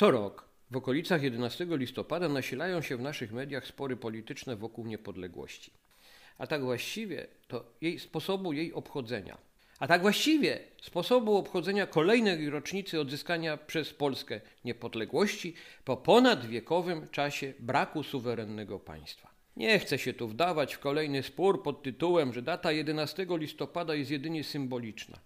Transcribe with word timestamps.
Co 0.00 0.10
rok 0.10 0.48
w 0.70 0.76
okolicach 0.76 1.22
11 1.22 1.66
listopada 1.70 2.28
nasilają 2.28 2.82
się 2.82 2.96
w 2.96 3.00
naszych 3.00 3.32
mediach 3.32 3.66
spory 3.66 3.96
polityczne 3.96 4.56
wokół 4.56 4.86
niepodległości. 4.86 5.72
A 6.38 6.46
tak 6.46 6.62
właściwie 6.62 7.26
to 7.48 7.64
jej 7.80 7.98
sposobu 7.98 8.52
jej 8.52 8.72
obchodzenia. 8.72 9.38
A 9.78 9.86
tak 9.86 10.02
właściwie 10.02 10.60
sposobu 10.82 11.36
obchodzenia 11.36 11.86
kolejnej 11.86 12.50
rocznicy 12.50 13.00
odzyskania 13.00 13.56
przez 13.56 13.94
Polskę 13.94 14.40
niepodległości 14.64 15.54
po 15.84 15.96
ponadwiekowym 15.96 17.08
czasie 17.08 17.54
braku 17.58 18.02
suwerennego 18.02 18.78
państwa. 18.78 19.30
Nie 19.56 19.78
chcę 19.78 19.98
się 19.98 20.12
tu 20.12 20.28
wdawać 20.28 20.74
w 20.74 20.78
kolejny 20.78 21.22
spór 21.22 21.62
pod 21.62 21.82
tytułem, 21.82 22.32
że 22.32 22.42
data 22.42 22.72
11 22.72 23.26
listopada 23.30 23.94
jest 23.94 24.10
jedynie 24.10 24.44
symboliczna, 24.44 25.18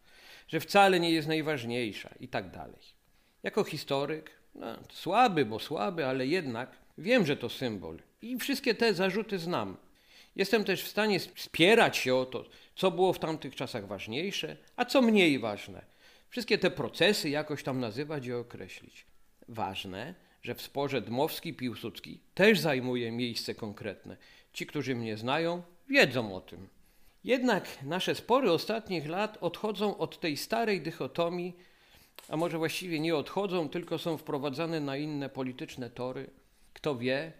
że 0.48 0.60
wcale 0.60 1.00
nie 1.00 1.10
jest 1.10 1.28
najważniejsza 1.28 2.14
i 2.20 2.28
tak 2.28 2.50
dalej. 2.50 2.93
Jako 3.44 3.64
historyk, 3.64 4.30
no, 4.54 4.66
słaby, 4.92 5.44
bo 5.44 5.58
słaby, 5.58 6.06
ale 6.06 6.26
jednak 6.26 6.70
wiem, 6.98 7.26
że 7.26 7.36
to 7.36 7.48
symbol 7.48 7.98
i 8.22 8.38
wszystkie 8.38 8.74
te 8.74 8.94
zarzuty 8.94 9.38
znam. 9.38 9.76
Jestem 10.36 10.64
też 10.64 10.82
w 10.82 10.88
stanie 10.88 11.20
spierać 11.20 11.96
się 11.96 12.14
o 12.14 12.26
to, 12.26 12.44
co 12.76 12.90
było 12.90 13.12
w 13.12 13.18
tamtych 13.18 13.54
czasach 13.54 13.86
ważniejsze, 13.86 14.56
a 14.76 14.84
co 14.84 15.02
mniej 15.02 15.38
ważne. 15.38 15.84
Wszystkie 16.28 16.58
te 16.58 16.70
procesy 16.70 17.30
jakoś 17.30 17.62
tam 17.62 17.80
nazywać 17.80 18.26
i 18.26 18.32
określić. 18.32 19.06
Ważne, 19.48 20.14
że 20.42 20.54
w 20.54 20.62
sporze 20.62 21.02
Dmowski-Piłsudski 21.02 22.18
też 22.34 22.60
zajmuje 22.60 23.12
miejsce 23.12 23.54
konkretne. 23.54 24.16
Ci, 24.52 24.66
którzy 24.66 24.94
mnie 24.94 25.16
znają, 25.16 25.62
wiedzą 25.88 26.34
o 26.34 26.40
tym. 26.40 26.68
Jednak 27.24 27.82
nasze 27.82 28.14
spory 28.14 28.52
ostatnich 28.52 29.08
lat 29.08 29.38
odchodzą 29.40 29.98
od 29.98 30.20
tej 30.20 30.36
starej 30.36 30.80
dychotomii, 30.80 31.56
a 32.28 32.36
może 32.36 32.58
właściwie 32.58 33.00
nie 33.00 33.16
odchodzą, 33.16 33.68
tylko 33.68 33.98
są 33.98 34.16
wprowadzane 34.16 34.80
na 34.80 34.96
inne 34.96 35.28
polityczne 35.28 35.90
tory. 35.90 36.30
Kto 36.72 36.96
wie? 36.96 37.32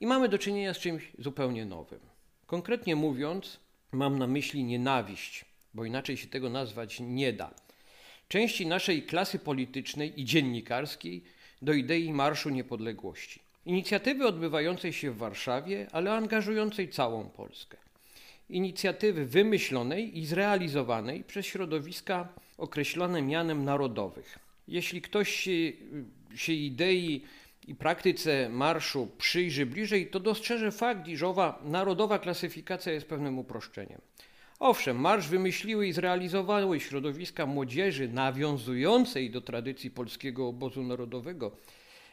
I 0.00 0.06
mamy 0.06 0.28
do 0.28 0.38
czynienia 0.38 0.74
z 0.74 0.78
czymś 0.78 1.12
zupełnie 1.18 1.66
nowym. 1.66 2.00
Konkretnie 2.46 2.96
mówiąc, 2.96 3.60
mam 3.92 4.18
na 4.18 4.26
myśli 4.26 4.64
nienawiść, 4.64 5.44
bo 5.74 5.84
inaczej 5.84 6.16
się 6.16 6.28
tego 6.28 6.50
nazwać 6.50 7.00
nie 7.00 7.32
da. 7.32 7.54
Części 8.28 8.66
naszej 8.66 9.02
klasy 9.02 9.38
politycznej 9.38 10.20
i 10.20 10.24
dziennikarskiej 10.24 11.24
do 11.62 11.72
idei 11.72 12.12
Marszu 12.12 12.50
Niepodległości. 12.50 13.40
Inicjatywy 13.66 14.26
odbywającej 14.26 14.92
się 14.92 15.10
w 15.10 15.16
Warszawie, 15.16 15.86
ale 15.92 16.12
angażującej 16.12 16.88
całą 16.88 17.24
Polskę. 17.24 17.76
Inicjatywy 18.50 19.26
wymyślonej 19.26 20.18
i 20.18 20.26
zrealizowanej 20.26 21.24
przez 21.24 21.46
środowiska 21.46 22.28
określone 22.58 23.22
mianem 23.22 23.64
narodowych. 23.64 24.38
Jeśli 24.68 25.02
ktoś 25.02 25.34
się, 25.34 25.72
się 26.34 26.52
idei 26.52 27.22
i 27.66 27.74
praktyce 27.74 28.48
marszu 28.48 29.08
przyjrzy 29.18 29.66
bliżej, 29.66 30.06
to 30.06 30.20
dostrzeże 30.20 30.72
fakt, 30.72 31.08
iż 31.08 31.22
owa 31.22 31.62
narodowa 31.64 32.18
klasyfikacja 32.18 32.92
jest 32.92 33.06
pewnym 33.06 33.38
uproszczeniem. 33.38 34.00
Owszem, 34.58 35.00
marsz 35.00 35.28
wymyśliły 35.28 35.86
i 35.86 35.92
zrealizowały 35.92 36.80
środowiska 36.80 37.46
młodzieży 37.46 38.08
nawiązującej 38.08 39.30
do 39.30 39.40
tradycji 39.40 39.90
polskiego 39.90 40.48
obozu 40.48 40.82
narodowego, 40.82 41.56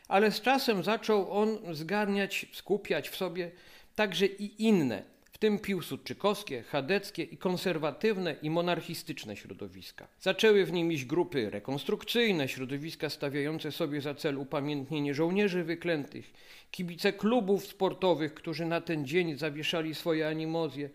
ale 0.08 0.32
z 0.32 0.42
czasem 0.42 0.84
zaczął 0.84 1.32
on 1.32 1.76
zgarniać, 1.76 2.46
skupiać 2.52 3.10
w 3.10 3.16
sobie 3.16 3.52
także 3.96 4.26
i 4.26 4.64
inne, 4.64 5.04
tym 5.42 5.60
piłsudczykowskie, 5.60 6.64
chadeckie 6.64 7.24
i 7.24 7.38
konserwatywne 7.38 8.36
i 8.42 8.50
monarchistyczne 8.50 9.36
środowiska. 9.36 10.08
Zaczęły 10.20 10.66
w 10.66 10.72
nim 10.72 10.92
iść 10.92 11.06
grupy 11.06 11.50
rekonstrukcyjne, 11.50 12.48
środowiska 12.48 13.10
stawiające 13.10 13.72
sobie 13.72 14.02
za 14.02 14.16
cel 14.16 14.38
upamiętnienie 14.38 15.14
żołnierzy 15.14 15.64
wyklętych, 15.64 16.34
kibice 16.72 17.14
klubów 17.14 17.66
sportowych, 17.66 18.34
którzy 18.34 18.66
na 18.66 18.82
ten 18.82 19.06
dzień 19.06 19.38
zawieszali 19.38 19.96
swoje 19.96 20.28
animozje, 20.28 20.90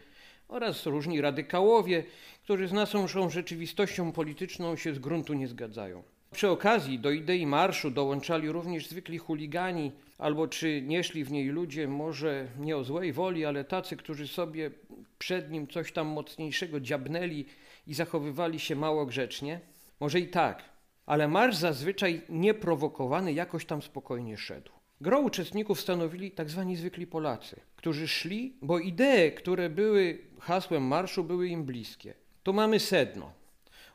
oraz 0.48 0.86
różni 0.86 1.20
radykałowie, 1.20 2.04
którzy 2.44 2.68
z 2.68 2.72
naszą 2.72 3.28
rzeczywistością 3.28 4.12
polityczną 4.12 4.76
się 4.76 4.94
z 4.94 4.98
gruntu 4.98 5.34
nie 5.34 5.48
zgadzają. 5.48 6.02
Przy 6.32 6.50
okazji 6.50 6.98
do 6.98 7.10
idei 7.10 7.46
marszu 7.46 7.90
dołączali 7.90 8.48
również 8.48 8.88
zwykli 8.88 9.18
chuligani, 9.18 9.92
albo 10.18 10.48
czy 10.48 10.82
nie 10.82 11.04
szli 11.04 11.24
w 11.24 11.32
niej 11.32 11.48
ludzie, 11.48 11.88
może 11.88 12.46
nie 12.58 12.76
o 12.76 12.84
złej 12.84 13.12
woli, 13.12 13.44
ale 13.44 13.64
tacy, 13.64 13.96
którzy 13.96 14.28
sobie 14.28 14.70
przed 15.18 15.50
nim 15.50 15.68
coś 15.68 15.92
tam 15.92 16.06
mocniejszego 16.06 16.80
dziabnęli 16.80 17.44
i 17.86 17.94
zachowywali 17.94 18.60
się 18.60 18.76
mało 18.76 19.06
grzecznie? 19.06 19.60
Może 20.00 20.20
i 20.20 20.28
tak, 20.28 20.64
ale 21.06 21.28
marsz 21.28 21.56
zazwyczaj 21.56 22.22
nieprowokowany 22.28 23.32
jakoś 23.32 23.64
tam 23.64 23.82
spokojnie 23.82 24.36
szedł. 24.36 24.72
Gro 25.00 25.20
uczestników 25.20 25.80
stanowili 25.80 26.30
tak 26.30 26.50
zwani 26.50 26.76
zwykli 26.76 27.06
Polacy, 27.06 27.60
którzy 27.76 28.08
szli, 28.08 28.56
bo 28.62 28.78
idee, 28.78 29.32
które 29.36 29.70
były 29.70 30.18
hasłem 30.40 30.82
marszu, 30.82 31.24
były 31.24 31.48
im 31.48 31.64
bliskie. 31.64 32.14
Tu 32.42 32.52
mamy 32.52 32.80
sedno. 32.80 33.32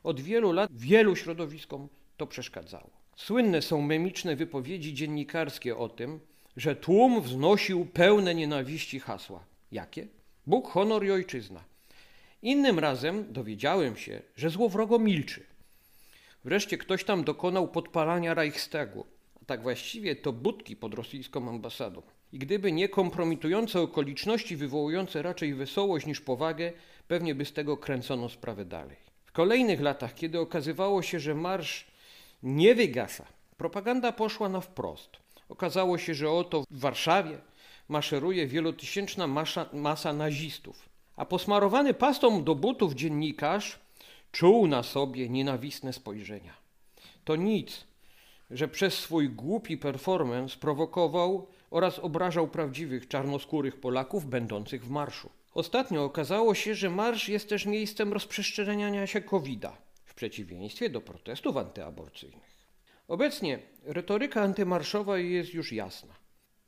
Od 0.02 0.20
wielu 0.20 0.52
lat 0.52 0.70
wielu 0.72 1.16
środowiskom 1.16 1.88
to 2.16 2.26
przeszkadzało. 2.26 2.90
Słynne 3.16 3.62
są 3.62 3.80
memiczne 3.80 4.36
wypowiedzi 4.36 4.94
dziennikarskie 4.94 5.76
o 5.76 5.88
tym, 5.88 6.20
że 6.56 6.76
tłum 6.76 7.22
wznosił 7.22 7.86
pełne 7.86 8.34
nienawiści 8.34 9.00
hasła. 9.00 9.44
Jakie? 9.72 10.06
Bóg, 10.46 10.68
honor 10.68 11.04
i 11.04 11.10
ojczyzna. 11.10 11.64
Innym 12.42 12.78
razem 12.78 13.32
dowiedziałem 13.32 13.96
się, 13.96 14.22
że 14.36 14.50
złowrogo 14.50 14.98
milczy. 14.98 15.42
Wreszcie 16.44 16.78
ktoś 16.78 17.04
tam 17.04 17.24
dokonał 17.24 17.68
podpalania 17.68 18.34
Reichstagu 18.34 19.06
tak 19.46 19.62
właściwie 19.62 20.16
to 20.16 20.32
budki 20.32 20.76
pod 20.76 20.94
rosyjską 20.94 21.48
ambasadą. 21.48 22.02
I 22.32 22.38
gdyby 22.38 22.72
nie 22.72 22.88
kompromitujące 22.88 23.80
okoliczności 23.80 24.56
wywołujące 24.56 25.22
raczej 25.22 25.54
wesołość 25.54 26.06
niż 26.06 26.20
powagę, 26.20 26.72
pewnie 27.08 27.34
by 27.34 27.44
z 27.44 27.52
tego 27.52 27.76
kręcono 27.76 28.28
sprawę 28.28 28.64
dalej. 28.64 28.96
W 29.24 29.32
kolejnych 29.32 29.80
latach, 29.80 30.14
kiedy 30.14 30.40
okazywało 30.40 31.02
się, 31.02 31.20
że 31.20 31.34
marsz 31.34 31.86
nie 32.42 32.74
wygasa, 32.74 33.26
propaganda 33.56 34.12
poszła 34.12 34.48
na 34.48 34.60
wprost. 34.60 35.10
Okazało 35.48 35.98
się, 35.98 36.14
że 36.14 36.30
oto 36.30 36.64
w 36.70 36.80
Warszawie 36.80 37.38
maszeruje 37.88 38.46
wielotysięczna 38.46 39.26
masa, 39.26 39.66
masa 39.72 40.12
nazistów. 40.12 40.88
A 41.16 41.24
posmarowany 41.24 41.94
pastą 41.94 42.44
do 42.44 42.54
butów 42.54 42.94
dziennikarz 42.94 43.78
czuł 44.32 44.66
na 44.66 44.82
sobie 44.82 45.28
nienawistne 45.28 45.92
spojrzenia. 45.92 46.54
To 47.24 47.36
nic, 47.36 47.84
że 48.50 48.68
przez 48.68 48.94
swój 48.94 49.28
głupi 49.28 49.78
performance 49.78 50.56
prowokował 50.58 51.46
oraz 51.70 51.98
obrażał 51.98 52.48
prawdziwych 52.48 53.08
czarnoskórych 53.08 53.80
Polaków 53.80 54.26
będących 54.26 54.84
w 54.84 54.90
marszu. 54.90 55.30
Ostatnio 55.54 56.04
okazało 56.04 56.54
się, 56.54 56.74
że 56.74 56.90
marsz 56.90 57.28
jest 57.28 57.48
też 57.48 57.66
miejscem 57.66 58.12
rozprzestrzeniania 58.12 59.06
się 59.06 59.20
COVID-a, 59.20 59.76
w 59.91 59.91
przeciwieństwie 60.22 60.90
do 60.90 61.00
protestów 61.00 61.56
antyaborcyjnych. 61.56 62.52
Obecnie 63.08 63.58
retoryka 63.82 64.42
antymarszowa 64.42 65.18
jest 65.18 65.54
już 65.54 65.72
jasna. 65.72 66.14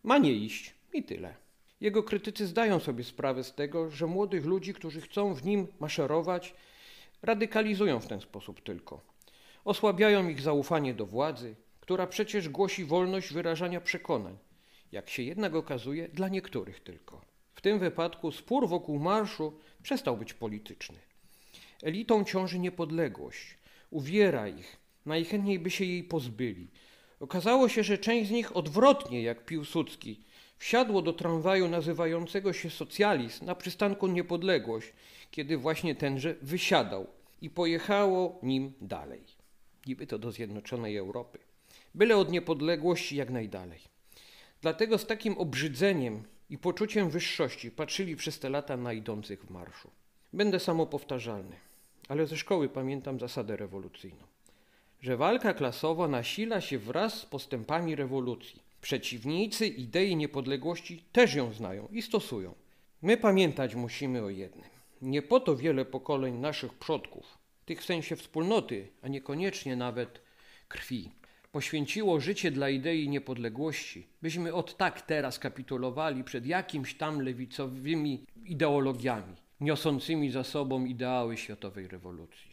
Ma 0.02 0.18
nie 0.18 0.32
iść 0.32 0.74
i 0.92 1.02
tyle. 1.02 1.34
Jego 1.80 2.02
krytycy 2.02 2.46
zdają 2.46 2.80
sobie 2.80 3.04
sprawę 3.04 3.44
z 3.44 3.54
tego, 3.54 3.90
że 3.90 4.06
młodych 4.06 4.44
ludzi, 4.44 4.74
którzy 4.74 5.00
chcą 5.00 5.34
w 5.34 5.44
nim 5.44 5.66
maszerować, 5.80 6.54
radykalizują 7.22 8.00
w 8.00 8.06
ten 8.06 8.20
sposób 8.20 8.62
tylko. 8.62 9.00
Osłabiają 9.64 10.28
ich 10.28 10.40
zaufanie 10.40 10.94
do 10.94 11.06
władzy, 11.06 11.54
która 11.80 12.06
przecież 12.06 12.48
głosi 12.48 12.84
wolność 12.84 13.32
wyrażania 13.32 13.80
przekonań, 13.80 14.38
jak 14.92 15.10
się 15.10 15.22
jednak 15.22 15.54
okazuje, 15.54 16.08
dla 16.08 16.28
niektórych 16.28 16.80
tylko. 16.80 17.24
W 17.54 17.60
tym 17.60 17.78
wypadku 17.78 18.32
spór 18.32 18.68
wokół 18.68 18.98
marszu 18.98 19.52
przestał 19.82 20.16
być 20.16 20.34
polityczny. 20.34 20.98
Elitom 21.82 22.24
ciąży 22.24 22.58
niepodległość, 22.58 23.58
uwiera 23.90 24.48
ich, 24.48 24.76
najchętniej 25.06 25.58
by 25.58 25.70
się 25.70 25.84
jej 25.84 26.04
pozbyli. 26.04 26.68
Okazało 27.20 27.68
się, 27.68 27.84
że 27.84 27.98
część 27.98 28.28
z 28.28 28.32
nich 28.32 28.56
odwrotnie 28.56 29.22
jak 29.22 29.44
Piłsudski 29.44 30.20
wsiadło 30.58 31.02
do 31.02 31.12
tramwaju 31.12 31.68
nazywającego 31.68 32.52
się 32.52 32.70
socjalizm 32.70 33.44
na 33.44 33.54
przystanku 33.54 34.06
Niepodległość, 34.06 34.92
kiedy 35.30 35.56
właśnie 35.56 35.94
tenże 35.94 36.34
wysiadał 36.42 37.06
i 37.42 37.50
pojechało 37.50 38.38
nim 38.42 38.72
dalej. 38.80 39.24
Niby 39.86 40.06
to 40.06 40.18
do 40.18 40.32
Zjednoczonej 40.32 40.96
Europy 40.96 41.38
byle 41.94 42.16
od 42.16 42.30
niepodległości 42.30 43.16
jak 43.16 43.30
najdalej. 43.30 43.80
Dlatego 44.62 44.98
z 44.98 45.06
takim 45.06 45.38
obrzydzeniem 45.38 46.22
i 46.50 46.58
poczuciem 46.58 47.10
wyższości 47.10 47.70
patrzyli 47.70 48.16
przez 48.16 48.38
te 48.38 48.50
lata 48.50 48.76
na 48.76 48.92
idących 48.92 49.44
w 49.44 49.50
marszu. 49.50 49.90
Będę 50.34 50.60
samopowtarzalny, 50.60 51.56
ale 52.08 52.26
ze 52.26 52.36
szkoły 52.36 52.68
pamiętam 52.68 53.20
zasadę 53.20 53.56
rewolucyjną, 53.56 54.24
że 55.00 55.16
walka 55.16 55.54
klasowa 55.54 56.08
nasila 56.08 56.60
się 56.60 56.78
wraz 56.78 57.14
z 57.14 57.26
postępami 57.26 57.94
rewolucji. 57.94 58.62
Przeciwnicy 58.80 59.66
idei 59.66 60.16
niepodległości 60.16 61.04
też 61.12 61.34
ją 61.34 61.52
znają 61.52 61.88
i 61.92 62.02
stosują. 62.02 62.54
My 63.02 63.16
pamiętać 63.16 63.74
musimy 63.74 64.22
o 64.22 64.30
jednym. 64.30 64.64
Nie 65.02 65.22
po 65.22 65.40
to 65.40 65.56
wiele 65.56 65.84
pokoleń 65.84 66.34
naszych 66.34 66.74
przodków, 66.74 67.38
tych 67.64 67.80
w 67.80 67.84
sensie 67.84 68.16
wspólnoty, 68.16 68.88
a 69.02 69.08
niekoniecznie 69.08 69.76
nawet 69.76 70.20
krwi, 70.68 71.10
poświęciło 71.52 72.20
życie 72.20 72.50
dla 72.50 72.68
idei 72.68 73.08
niepodległości, 73.08 74.06
byśmy 74.22 74.54
od 74.54 74.76
tak 74.76 75.02
teraz 75.02 75.38
kapitulowali 75.38 76.24
przed 76.24 76.46
jakimś 76.46 76.94
tam 76.94 77.20
lewicowymi 77.20 78.24
ideologiami, 78.44 79.43
niosącymi 79.60 80.30
za 80.30 80.44
sobą 80.44 80.84
ideały 80.84 81.36
światowej 81.36 81.88
rewolucji. 81.88 82.40